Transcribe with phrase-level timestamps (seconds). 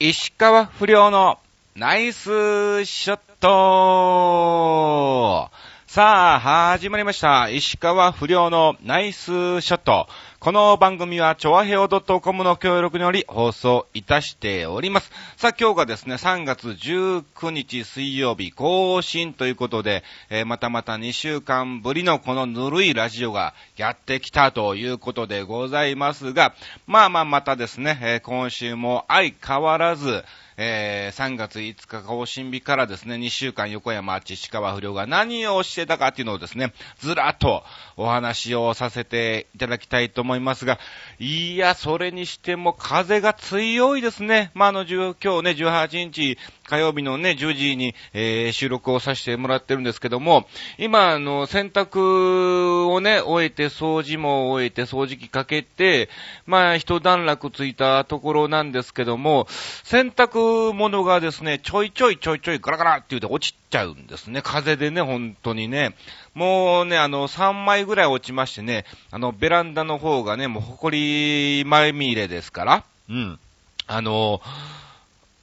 [0.00, 1.38] 石川不良の
[1.76, 5.52] ナイスショット。
[5.94, 6.40] さあ、
[6.72, 7.48] 始まりました。
[7.48, 10.08] 石川不良のナイスショット。
[10.40, 15.12] この番組は、ちょわへお .com の協力により放送いたしております。
[15.36, 26.56] さあ、今日がですね、3月19日水曜日更新ということで、えーまたまた2週間ぶりのこのぬるいラジオがやってきたということでございますが、
[26.88, 30.24] まあまあまたですね、えー今週も相変わらず、
[30.56, 37.64] えー3月5日更新日からですね、2週間横山千石川不良が何をしてたかっていうのをですね、ずらっと
[37.96, 40.78] お話をさせていただきたいと思いますが、
[41.18, 44.50] いや、それにしても風が強いですね。
[44.54, 46.38] まあ、あの、今日ね、18日
[46.68, 50.46] 火曜日のね、10時に、えー収録をさせてもらってるんですけども、
[50.78, 56.08] 今、あの、洗濯をね、終えて、掃除も終えて、掃除機かけて、
[56.46, 59.46] まあ、一段落ついたところなんですけども、
[59.82, 64.42] 洗濯ものがですね、ちょいちょいちょいちょいガラガラって言うて落ちちゃうんですね。
[64.42, 65.94] 風でね、本当にね。
[66.34, 73.38] もうね、あの、3枚ぐらい落ちましてね、あの、ベランダの方がね、もう埃まみれですから、うん。
[73.86, 74.40] あの、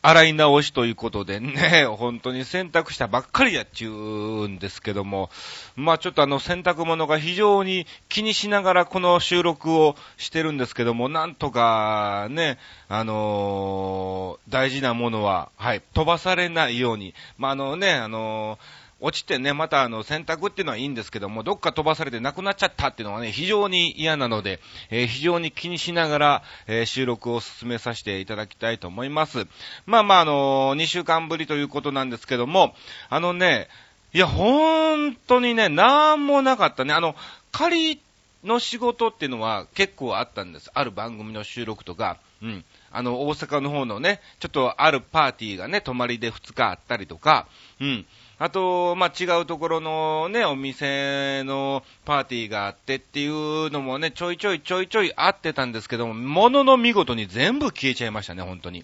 [0.03, 5.29] 洗い直しということでね、 本当に洗濯したばっかりやっちゅうんですけども、
[5.75, 12.57] まあちょっとあの洗濯物が非常に気にしながらこの収録をしてるんですけども、なんとかね、
[12.89, 24.59] あのー大事なものは、はい、飛ばされないように、まああのね、あのー落ちてね、またあの、洗濯っていうのはいいんですけども、どっか飛ばされてなくなっちゃったっていうのはね、非常に嫌なので、
[24.91, 29.47] えー非常に気にしながら、えー収録を進めさせていただきたいと思います。
[29.87, 32.75] まあまあ、あの2週間ぶりということなんですけども、
[33.09, 33.67] あのね、
[34.13, 36.93] いや、本当にね、なんもなかったね。
[36.93, 37.15] あの、
[37.51, 37.99] 仮
[38.43, 40.69] の仕事っていうのは結構あったんです。
[40.73, 42.65] ある番組の収録とか、うん。
[42.91, 47.47] あの、大阪の方のね、ちょっとあるパーティーがね、泊まりで2日あったりとか、
[47.79, 48.05] うん。
[48.43, 58.83] あと、まあ、違うところのね、お店のパーティーがあってっていうのもね、ちょいちょいちょいちょいあってたんですけども、ものの見事に全部消えちゃいましたね、本当に。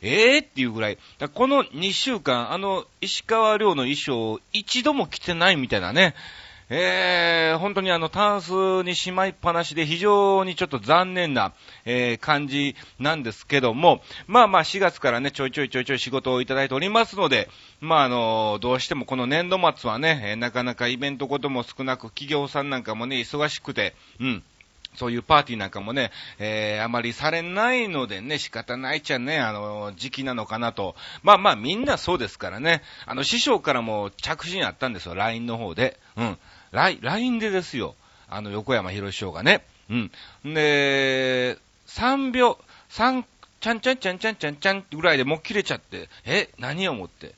[0.00, 0.96] ええー、っていうぐらい。
[1.18, 6.14] だこの2週間、あの、石川遼の衣装を一度も着てないみたいなね。
[6.70, 8.50] えー、本当にあの、タンス
[8.84, 11.52] にしまいっぱなしで非常にちょっと残念な、
[11.84, 17.48] えー、感じなんですけども、まあまあ4月からね、ちょいちょいちょいちょい仕事をいただいておりますので、
[17.80, 24.42] まああの、どうしてもこの年度末はね、なかなかイベントことも少なく、企業さんなんかもね、忙しくて、うん。
[24.94, 30.94] そういうパーティーなんかもね、えー、あまりされないのでね、仕方ないっちゃね、あの、時期なのかなと。
[31.22, 32.82] まあまあ、みんなそうですからね。
[33.06, 35.98] あの、師匠からも着信あったんですよ、LINE の方で。
[36.16, 36.38] うん。
[36.72, 37.94] LINE でですよ。
[38.28, 39.64] あの、横山博師匠がね。
[39.90, 40.10] うん。
[40.54, 42.58] で、3秒、
[42.90, 43.24] 3、
[43.60, 47.34] ちゃんちゃんちゃんちゃんちゃんちゃんぐらいでもう切れちゃって、え、何を思って？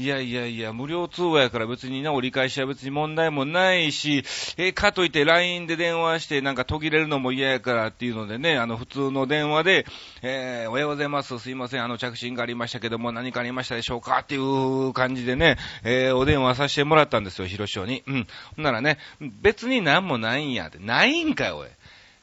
[0.00, 4.24] いやいやいや、無料通話やから別にな、折り返しは別に問題もないし、
[4.56, 9.86] えかといって LINE で電話してなんか途切れるのも嫌やからっていうのでね、あの普通の電話で、
[10.22, 18.02] えー、おはようございます、すいません、あの着信がありましたけども何かありましたでしょうかっていう感じでね、えー、お電話させてもらったんですよ、広師匠に。
[18.06, 18.26] うん。
[18.56, 21.68] ほんならね、別になんもないんやって、ないんかよ、おい。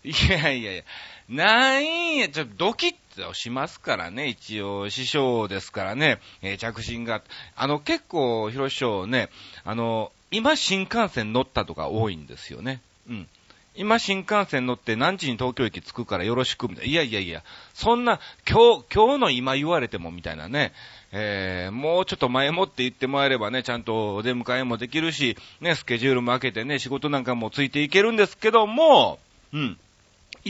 [0.04, 0.84] いやいやいや、
[1.30, 7.22] ないんや、ちょドキッとしますからね、一応、師匠ですからね、えー着信が。
[7.56, 9.30] あの、結構、広師匠ね、
[9.66, 12.82] あの、今新幹線乗ったとか多いんですよね。
[13.10, 13.28] うん。
[13.76, 16.92] 今新幹線乗って何時に東京駅着くからよろしくみたいな。
[16.92, 20.74] いやいやいや、そんな、今日、今日の今言われてもみたいなね。
[21.12, 29.20] えー、もうちょっと前もって言ってもらえればね、ちゃんとお出迎えもできるし、ね、スケジュールも開けてね、仕事なんかもついていけるんですけども、
[29.54, 29.78] うん。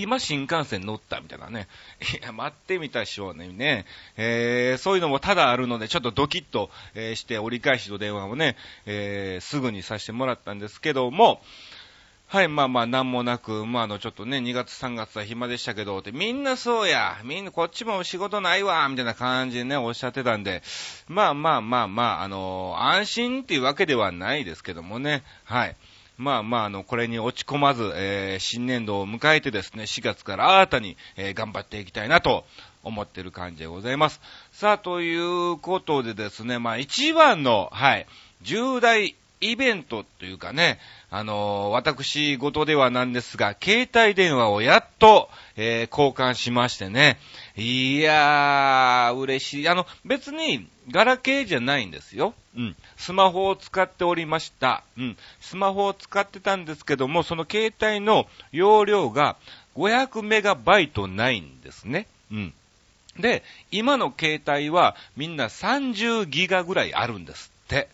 [0.01, 1.67] 今新幹線乗ったみたいなね。
[2.21, 3.85] いや、待ってみたしょうね。
[4.15, 11.41] えー、そういうのもただあるので、ちょっとドキッと、えーして折り返しの電話をね、えー、すぐにさせてもらったんですけども、
[12.29, 20.61] はい、まあまあ、なんもなく、まあ、あの、ちょっとね、2月3月は暇でしたけど、って、みんなそうや、みんなこっちも仕事ないわ、みたいな感じでね、おっしゃってたんで、
[21.07, 25.77] まあまあまあまあ、あの、安心っていうわけではないですけどもね、はい。
[26.17, 32.43] まあまあ、あの、これに落ち込まず、えー新年度を迎えてですね、4月から新たに、えー頑張っていきたいなと
[32.83, 34.19] 思ってる感じでございます。
[34.51, 38.07] さあ、ということでですね、まあ一番の、はい、
[38.41, 40.80] 重大イベントというかね、
[41.10, 47.19] あのー私事ではなんですが、携帯電話をやっと、えー交換しましてね。
[47.56, 49.69] いやー、嬉しい。
[49.69, 52.34] あの、別に、ガラケーじゃないんですよ。
[52.56, 52.75] うん。
[52.98, 54.84] スマホを使っておりました。
[54.98, 55.18] うん。
[55.39, 59.36] スマホを使ってたんですけども、その携帯の容量が
[59.75, 62.07] 500メガバイトないんですね。
[62.31, 62.54] うん。
[63.19, 67.89] で、今の携帯はみんな30ギガぐらいあるんですって。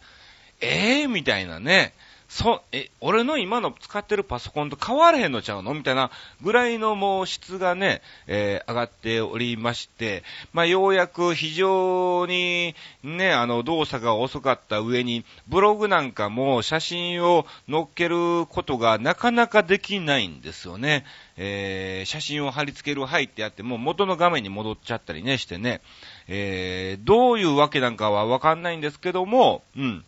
[0.64, 1.94] ええー、みたいなね。
[2.34, 6.10] そ、え、俺の今の使ってるパソコンと変われへんのちゃうのみたいな
[6.42, 12.74] ぐらいのもう質がね、えー、上がっておりまして、まあ、ようやく非常に
[13.04, 21.06] ね、あの、動作が遅かった上に、ブログなんかも写真を載っけることがなかなかできないんですよね。
[21.38, 25.82] えー、写真を貼り付けるはいってやっても元の画面に戻っちゃったりねしてね、
[26.28, 30.06] えー、どういうわけなんかはわかんないんですけども、うん。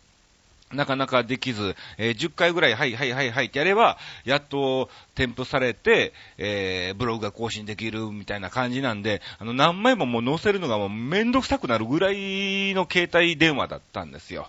[0.72, 14.48] なかなかできず、えー、10回ぐらい、はいはいはいはいってやれば、やっと添付されて、えー、ブログが更新できるみたいな感じなんで、あの、何枚ももう載せるのがもうめんどくさくなるぐらいの携帯電話だったんですよ。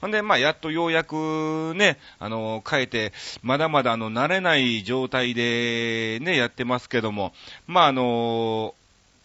[0.00, 7.32] ほんで、まあ、やっとようやくね、あの、変えて、まだまだあの、慣れない状態でね、やってますけども、
[7.66, 8.74] まあ、あの、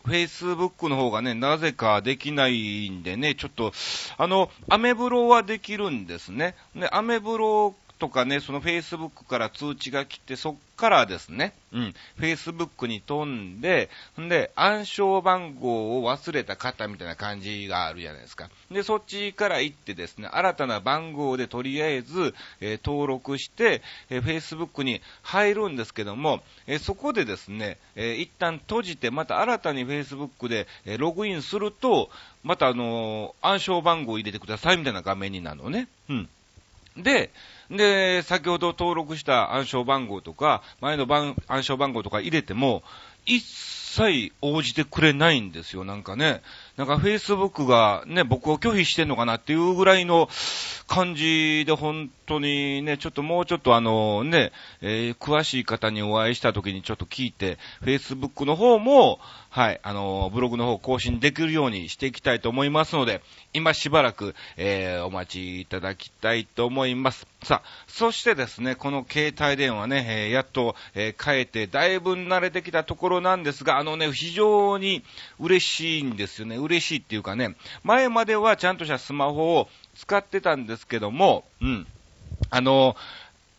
[0.03, 3.71] フェイスブックの方がね、なぜかできないんでね、ちょっと、
[4.18, 6.56] あの、アメブロはできるんですね。
[6.74, 18.50] ね、アメブロとかね、その Facebook から通知が来て、そっからですね、うん、Facebook に飛んで、んで、暗証番号を忘れた方みたいな感じがあるじゃないですか。
[18.71, 32.09] で、そっちから行ってですね、新たな番号でとりあえず、えー、登録して、えー、Facebook に入るんですけども、えー、そこでですね、え一旦閉じて、また新たに Facebook で、えログインすると、
[32.42, 35.88] またあの暗証番号を入れてくださいみたいな画面になるのね。
[36.09, 36.30] うん。
[36.97, 37.31] で、
[37.69, 42.83] で、先ほど登録した暗証番号とか、前の番暗証番号とか入れても、
[43.25, 43.43] 一
[43.91, 46.41] 切応じてくれないんですよ、なんかね。
[46.77, 50.29] なんか Facebook がね、僕を拒否してんのかなっていうぐらいの
[50.88, 54.51] 感じで本当にね、ちょっともうちょっとあのね、
[54.81, 59.19] えー、詳しい方にお会いした時にちょっと聞いて、Facebook の方も、
[59.53, 63.21] はい、あの、ブログの方更新できるようにしていきたいと思いますので、
[63.51, 67.27] 今しばらく、えー、お待ちいただきたいと思います。
[67.44, 75.03] さあ、そしてですね、この携帯電話ね、えー、やっと、えー、変えて、だいぶ慣れてきたところなんですが、あのね、非常に
[75.38, 76.56] 嬉しいんですよね。
[76.56, 81.88] 嬉しいっていうかね、前まではちゃんとしたスマホを使ってたんですけども、うん。
[82.51, 82.95] あの、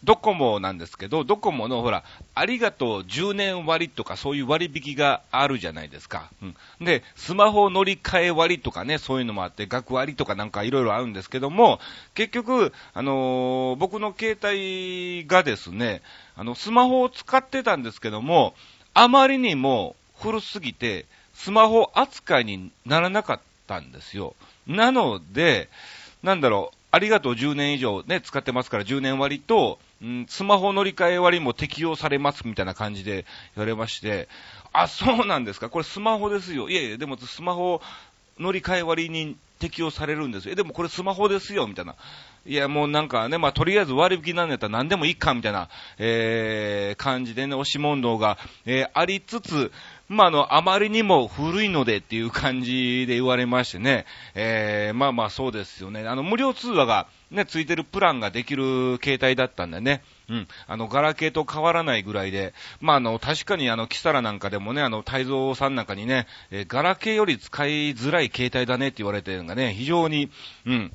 [0.04, 2.02] ドコモなんですけど、ドコモのほら、
[2.34, 6.30] ありがとう10年割とかそういう割引があるじゃないですか。
[6.42, 6.56] うん。
[6.84, 11.78] で、スマホ乗り換え割とかね、そういうのもあって、額割とかなんかいろいろあるんですけども、
[12.14, 16.02] 結局、あのー、僕の携帯がですね、
[16.36, 18.54] あの、スマホを使ってたんですけども、
[18.94, 24.34] あまりにも古すぎて、スマホ扱いにならなかったんですよ。
[24.66, 25.68] なので、
[26.22, 33.24] なんだろう、ありがとう10年以上ね、使ってますから10年割と、ん、スマホ乗り換え割も適用されますみたいな感じで
[33.56, 34.28] 言われまして、
[34.72, 35.68] あ、そうなんですか？
[35.68, 36.68] これスマホですよ。
[36.68, 37.80] いやいや、でもスマホ
[38.38, 40.52] 乗り換え割に適用されるんですよ。
[40.52, 41.94] え、でもこれスマホですよ、みたいな。
[42.44, 45.68] いや、もうなんかね、まあ、とりあえず割引なんやったら何でもいいか、みたいな、
[45.98, 49.70] えー、感じでね、押し問答が、えー、ありつつ、
[50.12, 54.04] まあ、あの、あまりにも古いのでっていう感じで言われましてね、
[54.34, 56.06] えー、まあまあそうですよね。
[56.06, 70.30] あの、無料通話がね、ついてるプランができる携帯だったんでね、うん、あの、ガラケーと変わらないぐらいで、まあ、あの、確かにあの、キサラなんかでもね、あの、泰造さんなんかにね、えー、ガラケーより使いづらい携帯だねって言われてるのがね、非常に、
[70.66, 70.92] うん、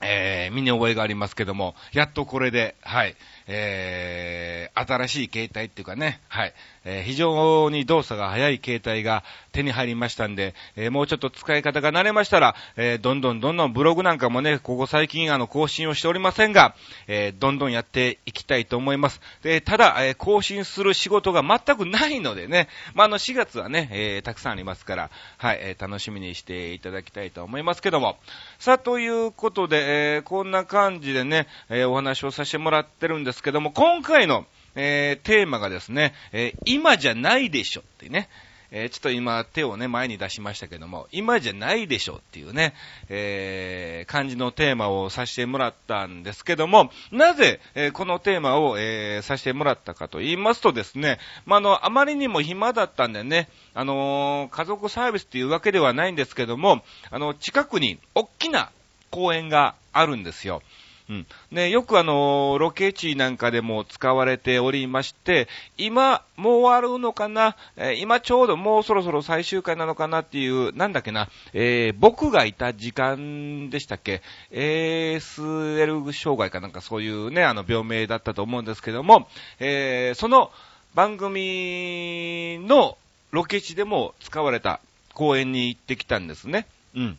[0.00, 3.16] えー、身に覚えがありますけども、やっとこれで、はい、
[3.48, 16.74] えー、新しい携帯っていうかね、はい、えー、非常に動作が速い携帯が手に入りましたんで、えー、もうちょっと使い方が慣れましたら、えー、どんどんどんどんブログなんかもね、ここ最近あの更新をしておりませんが、
[17.06, 19.20] えどんどんやっていきたいと思います。
[19.42, 28.18] で、ただ、え更新する仕事が全くないのでね、まあ、あの4月はね、えたくさんありますから、はい、え楽しみにしていただきたいと思いますけども。
[28.58, 38.28] さあ、ということで、えこんな感じでね、えお話をさせてもらってるんですですけども、今回の、えー、テーマがですね、えー、今じゃないでしょってね、
[38.72, 42.74] えー、ちょっと今手をね、前に出しましたけども、今じゃないでしょっていうね、
[43.08, 58.72] えー、感じのテーマをさせてもらったんですけども、なぜ、えー、このテーマを、えー、させてもらったかと言いますとですね、まあ、の、あまりにも暇だったんでね、あのー、家族サービスっていうわけではないんですけども、あの、近くに大きな
[59.10, 60.60] 公園があるんですよ。
[61.08, 61.26] うん。
[61.50, 65.48] ね、よくあの、ロケ地なんかでも使われておりまして、
[65.78, 74.22] 今、もう終わるのかな、えー、今ちょうどもうそろそろ最終回なのかなっていう、なんだっけな、えー、僕がいた時間でしたっけ
[74.52, 79.28] ?ASL 障害かなんかそういうね、あの、病名だったと思うんですけども、
[79.60, 80.50] え、その
[80.94, 82.98] 番組の
[83.30, 84.80] ロケ地でも使われた
[85.14, 86.66] 公園に行ってきたんですね。
[86.94, 87.18] うん。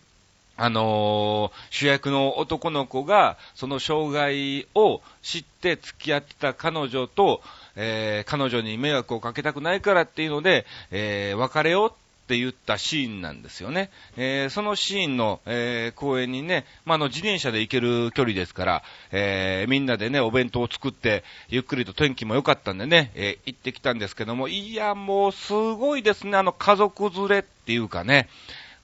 [0.61, 7.41] あのー、主役の男の子が、その障害を知って付き合ってた彼女と、
[7.77, 11.93] えー、彼女に迷惑をかけたくないからっていうので、えー、別れようっ
[12.27, 13.89] て言ったシーンなんですよね。
[14.17, 28.27] えー、そのシーンの、えー、公園にね、まあ、の、自転車で行ける距離ですから、えー、みんなでね、お弁当を作って、ゆっくりと天気も良かったんでね、え、行ってきたんですけども、いや、もう、すごいですね、あの、家族連れっていうかね、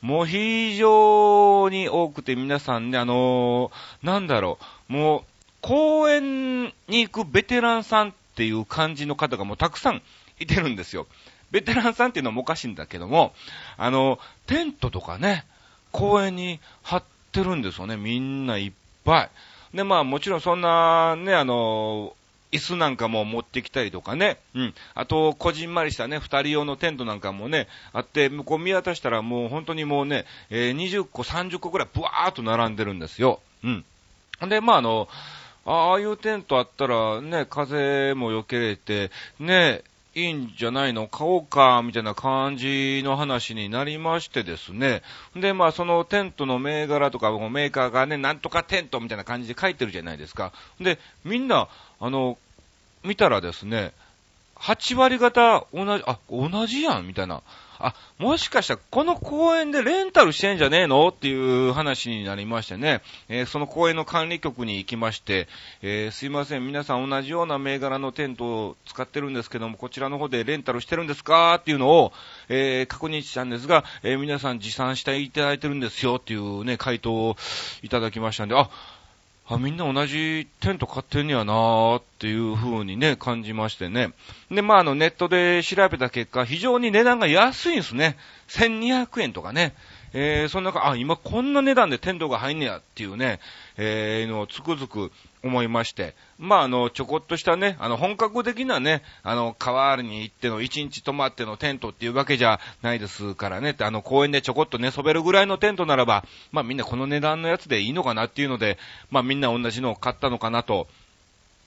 [0.05, 5.24] もう非常に多くて皆さんね、あのー、なんだろう、もう、
[5.62, 10.03] 公園に行くベテランさんっていう感じの方がもうたくさん
[10.39, 11.07] いてるんですよ。
[11.50, 13.33] ベテランさんっていうのもおかしいんだけども、
[13.77, 15.43] あの、テントとかね、
[15.91, 18.71] 公園に張ってるんですよね、みんないっ
[19.05, 19.31] ぱい。
[19.75, 22.15] で、まあもちろんそんなね、あの、
[22.55, 24.74] 椅子なんかも持ってきたりとかね、うん。
[24.93, 33.39] あと、こじんまりしたね、二人用のテントなんかもね、あって、向こう見渡したらもう本当にもうね、えー、20個、30個くらいブワーっと並んでるんですよ。
[33.63, 33.85] うん。
[34.50, 35.07] で、まああの、
[35.65, 39.81] ああいうテントあったらね、風も避けれて、ね、
[40.15, 41.07] いいんじゃないの？
[41.07, 45.01] 買おうか、みたいな感じの話になりましてですね。
[45.35, 50.53] で、まあ、そのテントの銘柄とか、メーカーがね、なんとかテントみたいな感じで書いてるじゃないですか。
[50.79, 51.67] で、みんな、
[52.00, 52.38] あの、
[53.05, 53.93] 見たらですね、
[54.57, 57.41] 8割方同じ、あ、同じやん、みたいな。
[57.77, 61.09] あ、もしかしたらこの公園でレンタルしてんじゃねえの？
[61.09, 61.33] ってい
[61.69, 65.50] う話になりましてね、えー、その公園の管理局に行きまして、
[65.81, 71.55] えー、すいません、皆さん同じような銘柄のテントを使ってるんですけども、こちらの方でレンタルしてるんですか？
[71.55, 72.13] っていうのを、
[72.47, 76.15] えー、確認したんですが、え皆さん持参していただいてるんですよ。
[76.15, 77.35] っていうね、回答を
[77.83, 78.69] いただきましたんで、あ、
[79.47, 84.11] あ、みんな同じテント買ってんねやなーっていう風にね、感じましてね。
[84.49, 88.17] で、まあ、あの、ネットで調べた結果、非常に値段が安いんですね。
[88.47, 89.75] 1200円とかね。
[90.13, 93.39] えー、そんなか、あ、今こんな値段でテントが入んねやっていうね、
[93.77, 95.11] えー、のをつくづく
[95.45, 108.79] 思いまして、まあ、あの、ちょこっとしたね、あの、本格的なね、あの、川に行っての一日泊まってのテントっていうわけじゃないですからね、あの、公園でちょこっと寝そべるぐらいのテントならば、まあ、みんなこの値段のやつでいいのかなっていうので、
[109.11, 110.87] まあ、みんな同じのを買ったのかなと、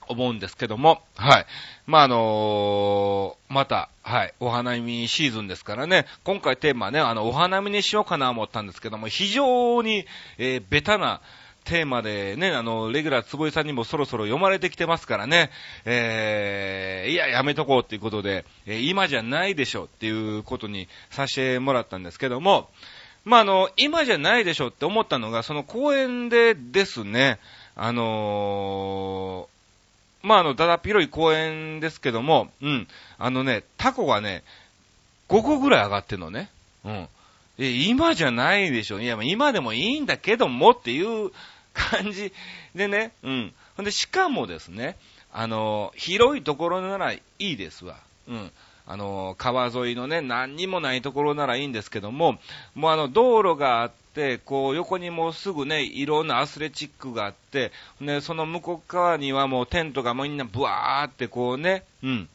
[0.09, 1.45] 思うんですけども、はい。
[1.85, 10.05] まあ、あのー、また、はい、お花見シーズンですからね、今回テーマね、あの、お花見にしようかな思ったんですけども、非常に、
[10.39, 11.21] えー、ベタな、
[11.65, 15.51] テーマでね、あの、レギュラー坪井さんにもそろそろ読まれてきてますからね、
[15.85, 22.69] えー、いや、やめとこうっていうことで、今じゃないでしょっていうことにさせてもらったんですけども、
[23.25, 27.39] まあ、あの、今じゃないでしょって思ったのが、その公園でですね、
[27.75, 29.59] あのー
[30.21, 32.87] まあ、あの、だだっ広い公園ですけども、うん。
[33.17, 34.43] あのね、タコがね、
[35.29, 36.49] 5個ぐらい上がってんのね。
[36.83, 37.07] うん。
[37.59, 38.99] え、今じゃないでしょ。
[38.99, 41.31] いや、今でもいいんだけどもっていう
[41.73, 42.31] 感じ
[42.73, 43.53] でね、うん。
[43.75, 44.97] ほんで、しかもですね、
[45.31, 47.97] あの、広いところならいいですわ。
[48.27, 48.51] うん。
[48.87, 52.39] あの、川沿いのね、何にもないところならいいんですけども、
[52.73, 62.29] もうあの、道路があって、こう、横にもうすぐね、いろんなアスレチックがあって、ね、その向こう側にはもうテントがみんなブワーってこうね、うん。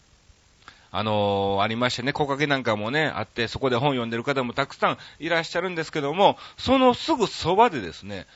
[0.96, 8.28] あのー、ありましてね、木陰なんかもね、あって、そこで本読んでる方もたくさんいらっしゃるんですけども、そのすぐそばでですね、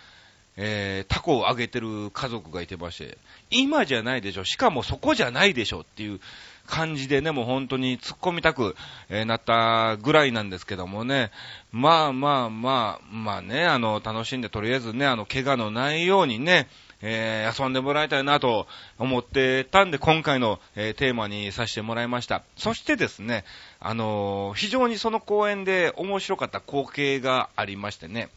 [0.57, 3.17] えー、タコをあげてる家族がいてまして、
[3.51, 6.19] 今じゃないでしょ、しかもそこじゃないでしょっていう
[6.67, 8.75] 感じでね、もう本当に突っ込みたく、
[9.09, 11.31] えー、なったぐらいなんですけどもね、
[11.71, 16.67] まあまあまあ、まあね、あの、楽しんでとりあえずね、あの、怪我のないようにね、
[17.01, 18.67] えー、遊んでもらいたいなと
[18.99, 22.43] 思ってたんで、今回の、えー、テーマにさせてもらいました。
[22.57, 23.45] そしてですね、
[23.81, 28.31] あのー、非常にその公園で面白かった光景がありましてね、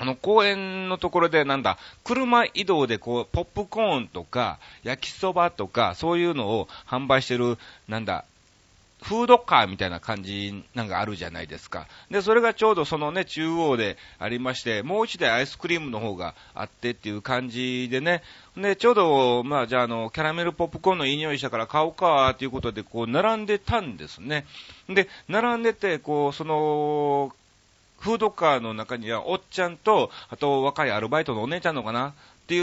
[0.00, 7.58] あの、公園のところで、なんだ、車移動でこう、ポップコーンとか、焼きそばとか、そういうのを販売してる、
[7.88, 8.24] なんだ、
[9.02, 11.86] フードカーみたいな感じなんかあるじゃないですか。
[12.10, 18.22] で、それがちょうどそのね、中央でありまして、もう一台アイスクリームの方があってっていう感じでね、
[18.56, 24.46] で、ちょうど、まあ、じゃあ、あの、キャラメルポップコーンのいい匂いしたから買おうか、ということで、こう、並んでたんですね。
[24.88, 27.32] で、並んでて、こう、その、
[28.00, 32.14] フードカーの中には、おっちゃんと、あと若いアルバイトのお姉ちゃんのかな
[32.48, 32.60] ってい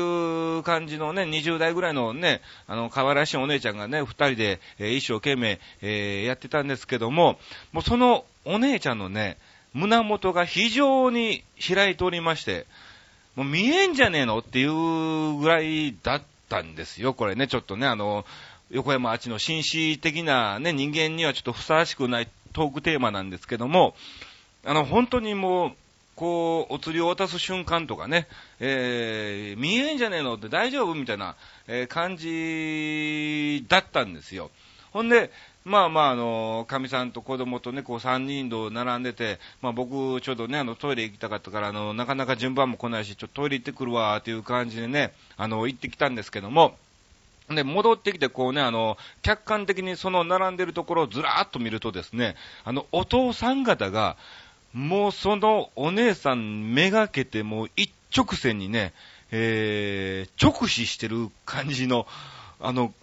[0.58, 7.38] う感じのね、20代ぐらいのね、あの、可愛らしいお姉ちゃんがね、二人で、えー、一生懸命、えー、やってたんですけども、
[7.72, 9.38] もうそのお姉ちゃんのね、
[9.76, 12.66] 胸元が非常に開いておりまして、
[13.36, 18.26] もう見えんじゃねえのっていうぐらいだったんですよ、これね、ちょっとね、あの、
[18.72, 23.94] 横山あちの紳士的なね、人間にはちょっとふさわしくないトークテーマなんですけども、
[24.64, 25.72] あの、本当にもう、
[26.16, 28.28] こう、お釣りを渡す瞬間とかね、
[28.60, 31.36] えー、見えんじゃねえのって大丈夫みたいな、
[31.68, 34.52] えー、感じだったんですよ。
[34.92, 35.30] ほんで、
[35.66, 46.78] まあまあ、あの、かみさんと子供とね、こう3人で並んでて、まあ僕、ちょうどね、あの、トイレ行きたかったから、あの、なかなか順番も来ないし、ちょっとトイレ行ってくるわ、っていう感じでね、あの、行ってきたんですけども、
[47.50, 54.18] で、戻ってきて、こうね、あの、客観的にその並んでるところをずらーっと見るとですね、あの、お父さん方が、
[54.76, 58.94] もうそのお姉さんめがけて、もう一直線にね、
[59.32, 62.06] えー、直視してる感じの、
[62.60, 62.94] あの、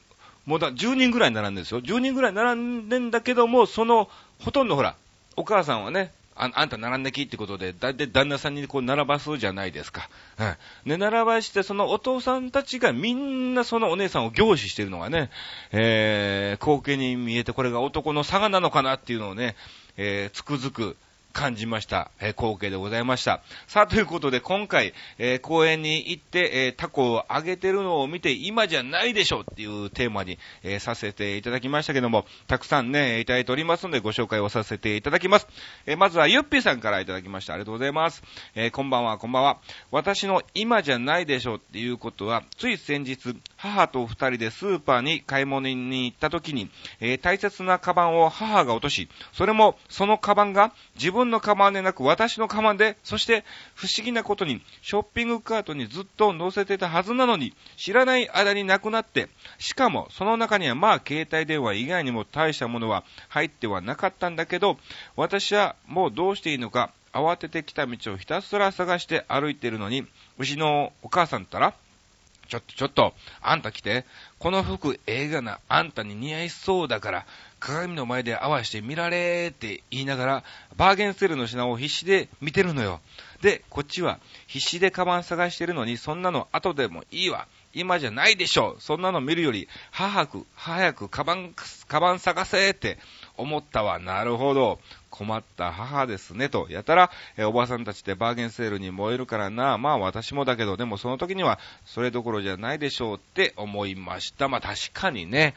[0.44, 1.80] もうだ、10人ぐらい並んでるんですよ。
[1.80, 4.10] 10人ぐらい並んでんだけども、その、
[4.40, 4.96] ほとんどほら、
[5.34, 10.10] お母さんはね、ああんた並んできってことで、だいたい旦那さんにこう並ばすじゃないですか。
[10.36, 10.88] はい。
[10.88, 15.30] で、並ばして、そのお父さんたちがみんなそのお姉さんを凝視してるのがね、
[15.72, 19.56] えー、光景に見えて、これが男の差がなのかなっていうのをね、
[19.96, 20.96] えー、つくづく、
[21.32, 23.42] 感じました、えー、光景でございました。
[23.66, 35.46] さあ、ということで今回、えー、公園に行って、えー、タコをあげてるのを見て、今じゃないでしょっていうテーマに、え、させていただきましたけども、たくさんね、いただいておりますのでご紹介をさせていただきます。
[35.86, 37.54] え、まずはゆっぴーさんからいただきました。
[37.54, 38.22] ありがとうございます。
[38.54, 39.58] え、こんばんは、こんばんは。
[39.90, 53.44] 私の今じゃないでしょっていうことは、つい先日、母と二人でスーパーに買い物に行った時に、えー、大切なカバンを母が落とし、それもそのカバンが自分のカバンでなく私のカバンで、そして
[53.76, 59.28] 不思議なことにショッピングカートにずっと載せてたはずなのに、知らない間になくなって、
[59.58, 64.76] しかもその中にはまあ携帯電話以外にも大したものは入ってはなかったんだけど、
[65.14, 70.04] 私はもうどうしていいのか、慌ててきた道をひたすら探して歩いているのに、
[70.38, 71.74] 牛のお母さんったら、
[72.52, 74.04] ちょっとちょっと、あんた来て、
[74.38, 77.26] この服ええがな、あんたに似合いそうだから、
[77.60, 80.44] 鏡の前で合わして見られーって言いながら、
[80.76, 83.00] バーゲンセールの品を必死で見てるのよ。
[83.40, 87.48] で、こっちは必死でカバン探してるのに、そんなの後でもいいわ。
[87.72, 88.76] 今じゃないでしょ。
[88.80, 91.54] そんなの見るより、早く、早くカバン、
[91.88, 92.98] カバン探せーって
[93.36, 93.98] 思ったわ。
[93.98, 94.78] なるほど。
[95.10, 96.48] 困った母ですね。
[96.48, 99.78] と、やたら、えおばさんたちってバーゲンセールに燃えるからな。
[99.78, 104.48] まあ私もだけど、でもその時には、それどころじゃないでしょうって思いました。
[104.48, 105.54] まあ確かにね。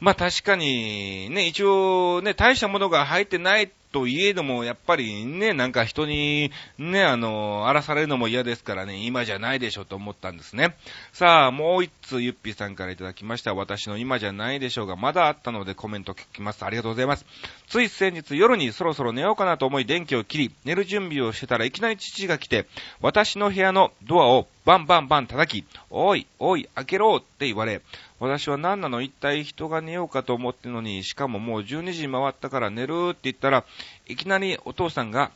[0.00, 10.76] まあ確かに、ね、一応ね、大したものが入ってないといえども、やっぱりね、なんか人にね、あの、荒らされるのも嫌ですからね、今じゃないでしょと思ったんですね。
[11.14, 13.54] さあ、もう一通ゆっぴーさんからいただきました。
[13.54, 16.62] 私の今じゃないでしょうが、まだあったのでコメント聞きます。
[16.66, 17.24] ありがとうございます。
[17.68, 22.66] つい先日夜にそろそろ寝ようかなと思い電気を切り、寝る準備をしてたらいきなり父が来て、
[23.00, 27.80] 私の部屋のドアをバンバンバン叩き、おい、おい、開けろって言われ、
[28.18, 29.02] 私は何なの？
[29.02, 33.64] 一体人が寝ようかと思ってのに、しかももう12時回ったから寝るって言ったら、
[34.06, 35.30] いきなりお父さんが、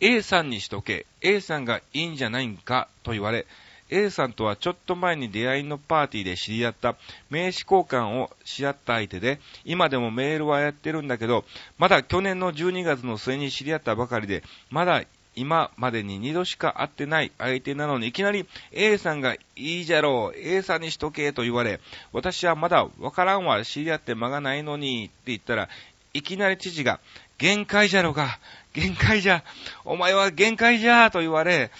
[0.00, 3.46] A さんにしとけ、A さんがいいんじゃないんかと言われ、
[3.90, 6.96] A さんとはちょっと前に出会いのパーティーで知り合った
[7.30, 11.44] 名刺交換をし合った相手で、今でもメールはやってるんだけど、
[11.78, 15.02] まだ去年の12月の末に知り合ったばかりで、まだ
[15.38, 21.80] 今までに2度しか会ってない相手なのにいきなり A さんがいいじゃろう、A さんにしとけと言われ、
[22.12, 25.68] 私はまだわからんわ、知り合って間がないのにって言ったら、
[26.14, 27.00] いきなり知事が、
[27.38, 28.38] 限界じゃろが、
[28.72, 29.44] 限界じゃ、
[29.84, 31.70] お前は限界じゃと言われ、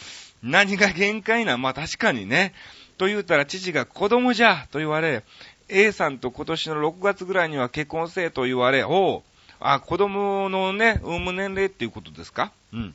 [0.42, 2.54] 何が限界なまあ確かにね。
[2.96, 5.24] と言うたら父が子供じゃと言われ、
[5.68, 9.22] A さんと今年の6月ぐらいには結婚せえと言われ、おう、
[9.60, 12.52] あ、子供のね、産む年齢っていうことですか？
[12.72, 12.94] うん。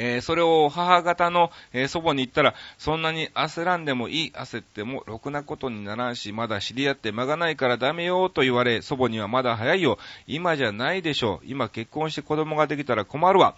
[0.00, 9.98] えー、それを母方の、えー、祖母に言ったら、そんなに焦らんでもいい、焦ってもろくなことにならんし、まだ知り合って間がないからダメよと言われ、祖母にはまだ早いよ。
[10.28, 11.46] 今じゃないでしょう。
[11.46, 13.56] 今結婚して子供ができたら困るわ。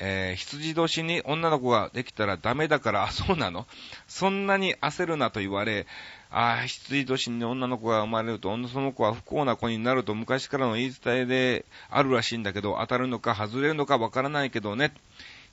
[0.00, 3.68] えー、羊年に女の子ができたらダメだから、あ、そうなの？
[4.08, 5.86] そんなに焦るなと言われ、
[6.28, 14.92] ああ、羊年に女の子が生まれると、その子は不幸な子になると昔からの言い伝えであるらしいんだけど、当たるのか外れるのかわからないけどね。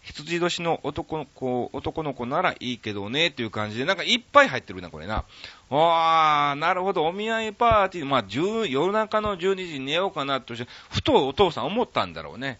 [0.01, 5.25] 羊年の男の子、男の子ならいいけどね、っていう感じで、なんかいっぱい入ってるな、これな。
[5.69, 8.25] あー、なるほど、お見合いパーティー、まあ、
[8.67, 12.59] 夜中の12時に寝ようかなとして、ふとお父さん思ったんだろうね。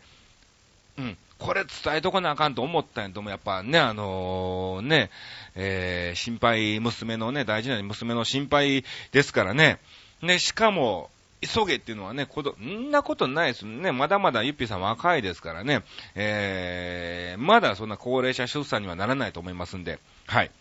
[0.97, 1.17] うん。
[1.39, 5.09] これ伝えとかなあかんと思ったんやとも、やっぱね、あのー、ね、
[5.55, 9.79] えー、心配、娘のね、大事な娘の心配ですからね。
[10.21, 11.09] ね、しかも、
[11.41, 13.91] 急げっていうのはね、こど、んなことないですね。
[13.91, 15.83] まだまだゆっぴーさん若いですからね。
[16.15, 20.51] えー、まだそんな高齢者出産にはならないと思いますんで、はい。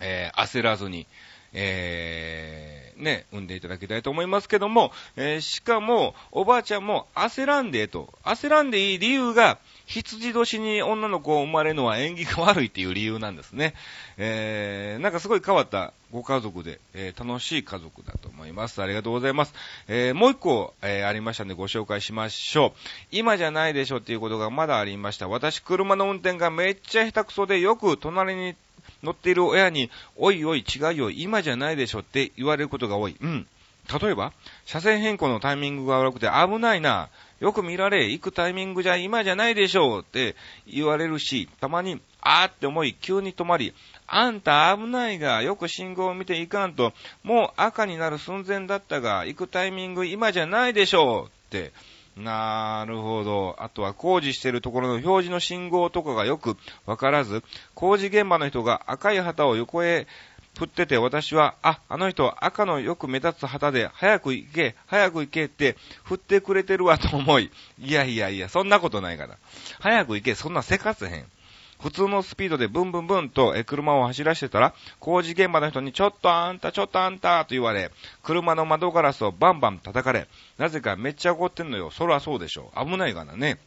[0.00, 1.06] えー、焦らずに、
[1.52, 13.74] えー、ね、産んでいただきたいと思いますけども、えー、しかも、おばあちゃんも焦らんでと、焦らんでいい理由が、羊年に女の子を生まれるのは縁起が悪いっていう理由なんですね。
[14.16, 18.82] えー、なんかすごい変わったご家族で、えー、楽しい家族だと思います。
[18.82, 19.54] ありがとうございます。
[19.88, 22.78] えー、もう一個、えー、ありましたんでご紹介しましょう。
[23.10, 25.26] 今じゃないでしょっていうことがまだありました。
[25.26, 28.54] 私、車の運転がめっちゃ下手くそでよく隣に
[29.02, 33.16] 乗っている親に、おいおい違うよ、今じゃないでしょって言われることが多い。
[33.18, 33.46] うん。
[34.00, 34.32] 例えば、
[34.64, 37.08] 車線変更のタイミングが悪くて危ないな。
[37.40, 43.74] よく見られ、行くタイミングじゃ今じゃないでしょうって言われるし、たまに、あーって思い、急に止まり、
[44.14, 51.72] あんた危ないが、よく信号を見ていかんと、もう赤になる寸前だったが、行くタイミング今じゃないでしょうって、
[52.14, 53.56] なるほど。
[53.58, 57.42] あとは工事してるところの表示の信号とかがよくわからず、
[57.74, 60.06] 工事現場の人が赤い旗を横へ
[60.58, 69.38] 振ってて私は、あ、あの人赤のよく目立つ旗で早く行け、早く行けって振ってくれてるわと思い、いやいやいや、そんなことないから。
[69.80, 71.24] 早く行け、そんなせかせへん。
[71.82, 77.90] 普通のスピードでブンブンブンと車を走らせてたら、工事現場の人にちょっとあんた、ちょっとあんたと言われ、
[78.22, 81.90] 車の窓ガラスをバンバン叩かれ、なぜかめっちゃ怒ってんのよ。
[81.90, 82.72] そらそうでしょ。
[82.76, 83.58] 危ないがなね。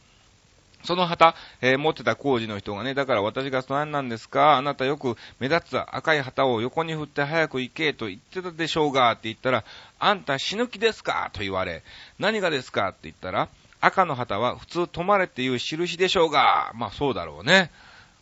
[0.84, 9.64] その旗、えー、持ってた工事の人がね、だから私が何なんですかあなたよく目立つ赤い旗を横に振って早く行けと言ってたでしょうがって言ったら、
[9.98, 11.82] あんた死ぬ気ですかと言われ、
[12.18, 13.48] 何がですかって言ったら、
[13.80, 17.70] 赤の旗は普通止まれっていう印でしょうが、まあそうだろうね。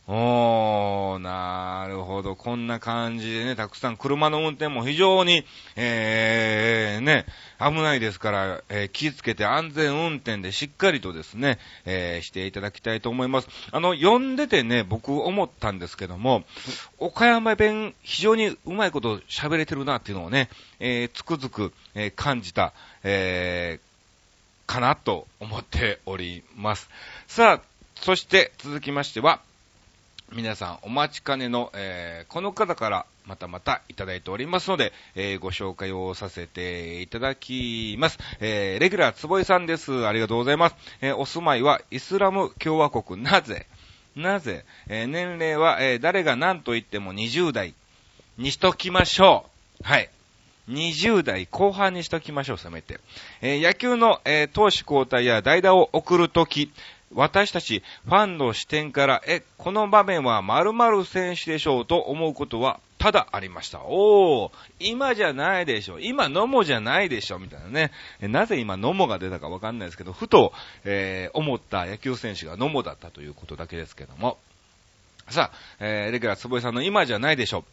[0.06, 2.36] おー、なるほど。
[2.36, 7.24] こんな感じでね、たくさん車の運転も非常に、えー、ね、
[7.58, 13.48] 危ないですから、えー、気をつけて安全運転でしっかりとですね、えー、していただきたいと思います。
[13.72, 16.44] あの、読んでてね、僕思ったんですけども、
[16.98, 26.90] 岡山弁非常にうまいこと喋れてるなっていうのをね、えー、つくづく、えー、感じた、えー、かなと思っております。
[27.26, 27.60] さあ、
[27.94, 29.40] そして続きましては、
[30.34, 38.18] 皆さんお待ちかねの、えー、この方からまたまたいただいておりますので、えー、ご紹介をさせていただきます。
[38.40, 40.08] えー、レギュラーつぼいさんです。
[40.08, 40.76] ありがとうございます。
[41.00, 43.22] えお住まいはイスラム共和国。
[43.22, 43.66] なぜ？
[44.16, 47.74] なぜ、え年齢は、え誰が何と言っても20代
[48.36, 49.46] にしときましょ
[49.80, 49.84] う。
[49.84, 50.10] はい。
[50.68, 52.98] 20代後半にしときましょう、せめて。
[53.42, 56.72] えー、野球の、えー、投手交代や代打を送るとき、
[57.14, 63.82] 私たちファンの視点から、え、この場面は〇〇選手でしょうと思うことはただありました。
[63.84, 66.00] おー、今じゃないでしょ。
[66.00, 67.38] 今、野茂じゃないでしょ。
[67.38, 67.90] みたいなね。
[68.22, 74.38] なぜ今、野茂が出たかわかんないですけど、ふと、えー、思った野球選手が野茂だったということだけですけども。
[75.28, 77.64] さあ、えー、レギュラー坪井さんの今じゃないでしょ。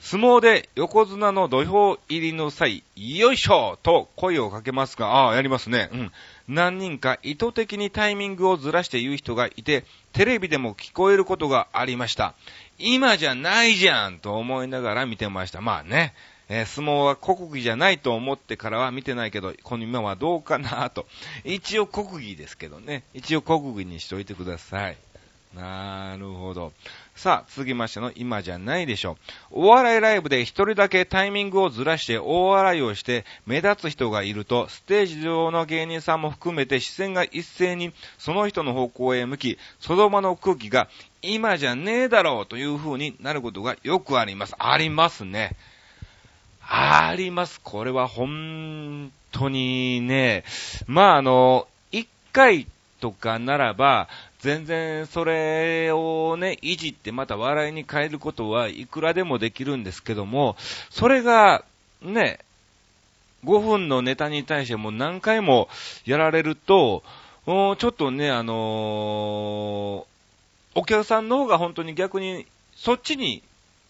[0.00, 5.88] 相撲で横綱の土俵入りの際、よいしょと声をかけますが、ああ、やりますね。
[5.92, 6.12] うん。
[6.48, 12.34] 何人か意図的にタイミングをずらして言う人がいて、テレビでも聞こえることがありました。
[12.78, 15.60] 今じゃないじゃんと思いながら見てました。
[15.60, 16.14] まあね、
[16.48, 21.06] えー、相撲は国技じゃないと思ってからは見てないけど、この今はどうかなと。
[21.44, 23.04] 一応国技ですけどね。
[23.14, 24.98] 一応国技にしておいてください。
[25.54, 26.72] なるほど。
[27.14, 29.16] さあ、続きましての今じゃないでしょ
[29.52, 29.66] う。
[29.66, 40.88] お笑いライブで一人だけタイミングをずらして大笑いをして目立つ人がいると、ステージ上の芸人さんも含めて視線が一斉にその人の方向へ向き、その場の空気が
[41.22, 44.54] 今じゃねえだろうという風になることがよくあります。
[44.58, 45.52] ありますね。
[46.66, 47.60] あります。
[47.62, 50.44] これは本当にね、
[50.86, 52.66] まああの、一回
[53.00, 54.08] とかならば、
[54.44, 60.54] 全然それをね、いじってまた笑いに変えることはいくらでもできるんですけども、
[60.90, 61.64] それが、
[62.02, 62.40] ね、
[63.44, 65.70] 5分のネタに対しても何回も
[66.04, 67.02] やられると、
[67.46, 72.44] ちょっとね、あのー、お客さんの方が本当に逆に、
[72.76, 73.42] そっちに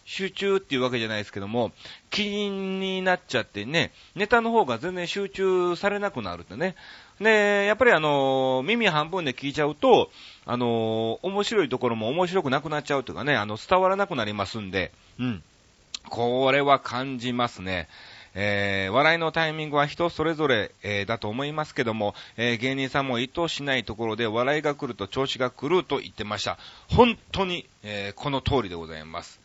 [0.05, 1.73] 集中っていうわけじゃないですけども、
[2.11, 6.75] 気になっちゃってね、ネタの方が全然集中されなくなるってね。
[7.19, 10.09] で、やっぱりあの、耳半分で聞いちゃうと、
[10.45, 15.43] あの、面白いところも面白くなくなっちゃうというかね、あの、伝わらなくなりますんで、うん。
[16.09, 17.87] これは感じますね。
[18.37, 26.59] えー、笑いのタイミングは人それぞれ、えー、だと思いますけども、えー、芸人さんも意図しないところで笑いが来ると調子が来ると言ってました。
[26.89, 29.39] 本当に、えこの通りでございます。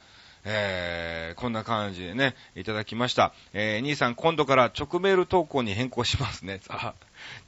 [0.45, 3.33] えー、こんな感じでね、いただきました。
[3.53, 6.61] えー、兄さん、今度から直メール投稿に変更しますね。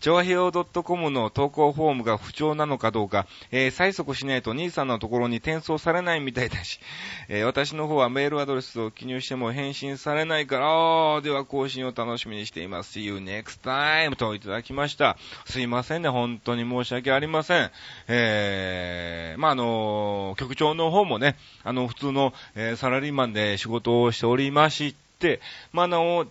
[0.00, 6.80] 調和平 .com の投稿フォームが不調なのかどうか、えー、催促しないと兄さんのところに転送されないみたいだし、
[7.28, 12.98] えー、私の方はメールアドレスを記入しても返信されないから、では更新を楽しみにしています。
[12.98, 15.16] See you next time といただきました。
[15.46, 17.70] すいませんね、本当に申し訳ありません。
[18.08, 25.40] えー、まあ、あの、局長の方もね、あの、普通の、えー、サラリーマンで仕事をしておりまして、
[25.72, 26.26] まあ、あの、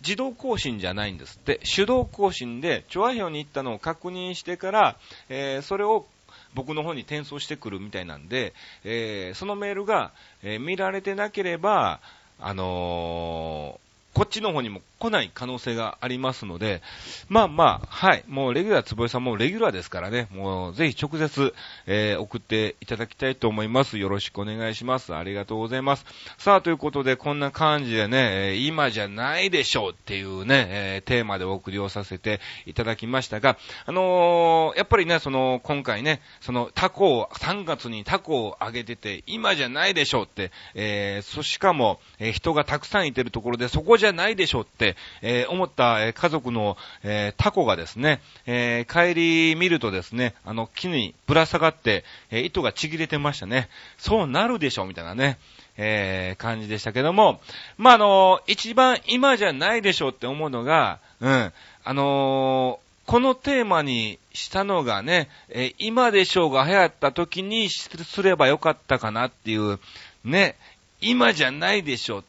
[0.00, 4.96] 自動更新じゃないんですって、手動更新で、調和表に行ったのを確認してから、
[5.28, 6.06] えー、それを
[6.54, 8.52] 僕の方に転送してくるみたいなんで、
[8.84, 12.00] えー、そのメールが、えー、見られてなければ、
[12.40, 13.80] あの
[14.18, 16.82] こっちの方にも来ない可能性がありますので、
[17.28, 21.54] まあまあ、はい、もうレギュラー坪井さんもレギュラーですからね、もうぜひ直接、
[21.86, 23.96] えー、送っていただきたいと思います。
[23.96, 25.14] よろしくお願いします。
[25.14, 26.04] ありがとうございます。
[26.36, 53.68] さあ、ということで、こんな感じでね、今じゃないでしょうっていうね、えー、テーマでお送りをさせていただきましたが、あのー、やっぱりね、その、今回ね、その、タコを、3月にタコをあげてて、今じゃないでしょうって、えー、そしかも、え、人がたくさんいてるところで、そこじゃゃないでしょうって、えー、思った、家族の、えタコがですね、え帰り見るとですね、あの、木にぶら下がって、え糸がちぎれてましたね。
[53.98, 55.38] そうなるでしょう、みたいなね。
[55.78, 57.40] えー、感じでしたけども、
[57.78, 61.52] まあ、あの一番今じゃないでしょうって思うのが、うん、
[61.84, 69.78] あのー、このテーマにしたのがね、え、今でしょうが流行った時にすればよかったかなっていう、
[70.24, 70.56] ね、
[71.00, 72.22] 今じゃないでしょうっ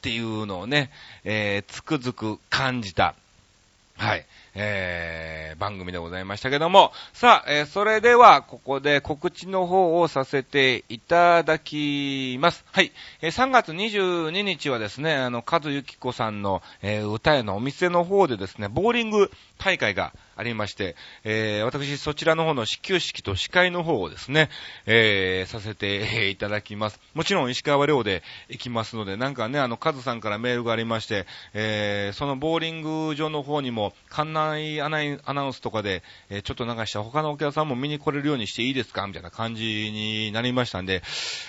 [0.00, 0.90] っていうのをね、
[1.24, 3.14] えー、つくづく感じた。
[3.98, 4.24] はい。
[4.54, 12.64] えー、番組でございましたけども、さあ、えー、それでは、ここで告知の方をさせていただきます。
[12.72, 12.92] はい。
[13.20, 24.48] えー、3月22日はですね、あの、和ゆき子さんの、えー、歌へのお店の方でですね、ボーリング大会がありまして、えー、私そちらの方の始球式と司会の方をですね、
[24.86, 26.98] えー、させていただきます。
[27.12, 39.06] もちろん石川遼で行きますので、なんかね、あの、カズさんからメールがありまして、えー、そのボーリング場の方にも、館内アナウンスとかで、えー、ちょっと流した他のお客さんも見に来れるようにしていいですか？
[39.06, 41.02] みたいな感じになりましたんで、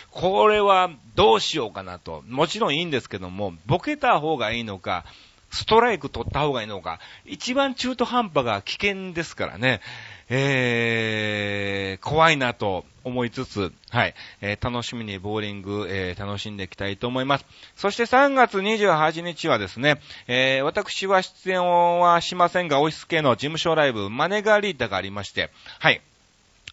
[0.10, 2.24] これはどうしようかなと。
[2.28, 5.06] もちろんいいんですけども、ボケた方がいいのか、
[5.52, 9.82] ストライク取った方がいいのか、一番中途半端が危険ですからね、
[10.30, 17.46] えー、怖いなと思いつつ、はい、えー、楽しみにボーリング、えー、楽しんでいきたいと思います。
[17.76, 26.02] そして3月28日はですね、えー、私は出演はしませんが、オフィス系の事務所ライブ、マネガリータがありまして、はい、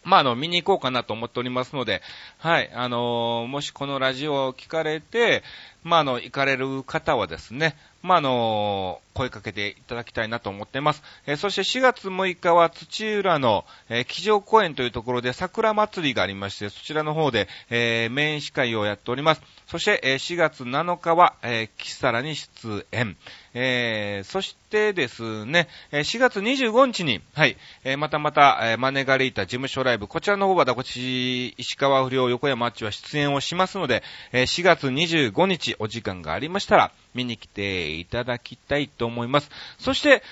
[0.04, 2.02] まあ、あの、見に行こうかなと思っておりますので、
[2.38, 5.42] はい、あのー、もしこのラジオを聞かれて、
[5.82, 11.02] まあ、あの、行かれる方はですね、まあ、あの声かけていただきたいなと思っています。
[11.26, 19.42] え、そして4月6日は土浦の、えー、騎乗公園というところで桜祭りがありまして、そちらの方で、えー、メイン司会をやっております。
[19.66, 23.16] そして、えー、4月7日は、えー、キサラに出演。
[23.54, 39.50] えー、そしてですね、4月25日に、はい、えー、またまた、えー、マネガリータ事務所ライブ、こちらの方は私、石川不良横山あっちは出演をしますので、えー、4月25日お時間がありましたら、見に来ていただきたいと思います。
[39.78, 40.22] そして、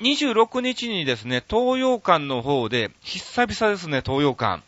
[0.00, 4.62] 26日にですね、東洋館の方で、久々ですね、東洋館。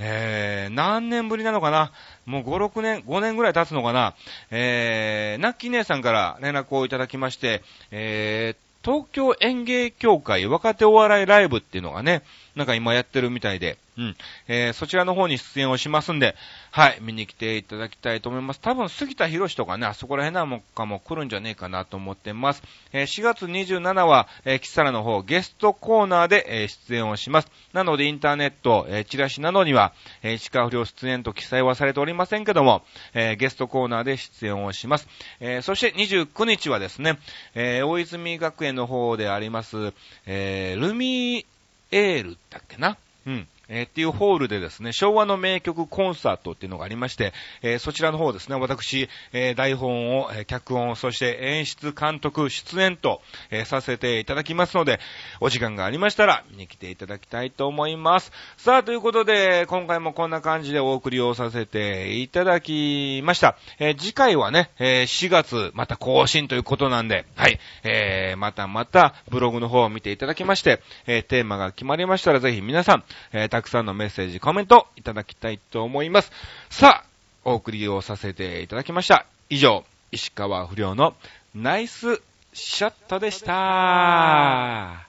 [0.00, 1.92] えー、何年ぶりなのかな？
[2.26, 4.14] もう5、6年、5年ぐらい経つのかな？
[4.50, 12.22] えー、ナッキー姉さんから連絡をいただきまして、えー、東京演芸協会若手お笑いライブっていうのがね、
[12.56, 14.16] なんか今やってるみたいで、うん。
[14.48, 16.34] えー、そちらの方に出演をしますんで、
[16.72, 18.60] はい、見に来ていただきたいと思います。
[18.60, 22.62] 多分、杉田博士とかね、あそこら辺なんかも来るんじゃねえかなと思ってます。
[22.92, 27.50] えー、4月27は、えー、キサラの方、ゲストコーナーで、えー、出演をします。
[27.72, 32.82] なので、インターネット、えー、チラシなどには、えー、石川不良出演と記載はされておりませんけども、
[33.14, 35.08] えー、ゲストコーナーで出演をします。
[35.38, 37.18] えー、そして29日はですね、
[37.54, 39.92] えー、大泉学園の方であります、
[40.26, 41.53] えー、ルミー
[41.90, 42.96] エールだっけな？
[43.26, 43.48] うん。
[43.68, 55.00] えー、っていうホールでですね、昭和の名曲コンサートっていうのがありまして、えー、そちらの方ですね、私、えー、台本を、え脚本、そして演出、監督、出演と、えさせていただきますので、
[55.40, 58.32] お時間がありましたら見に来ていただきたいと思います。
[58.56, 63.56] さあ、ということで、今回もこんな感じでお送りをさせていただきました。
[63.78, 76.32] え次回はね、え4月、また更新ということなんで、はい、えまたまたブログの方を見ていただきまして、えテーマが決まりましたらぜひ皆さん、えたくさんのメッセージ、コメントいただきたいと思います。
[76.70, 77.08] さあ、
[77.44, 79.26] お送りをさせていただきました。
[79.48, 81.14] 以上、石川不良の
[81.54, 82.20] ナイス
[82.52, 85.06] ショットでした。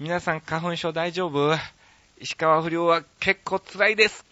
[0.00, 1.54] 皆さん花粉症大丈夫？
[2.18, 4.27] 石川不良は結構辛いです。